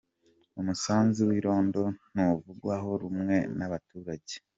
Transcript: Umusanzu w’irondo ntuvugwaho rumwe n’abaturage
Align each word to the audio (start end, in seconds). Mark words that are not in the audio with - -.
Umusanzu 0.59 1.19
w’irondo 1.29 1.81
ntuvugwaho 2.13 2.89
rumwe 3.01 3.37
n’abaturage 3.57 4.35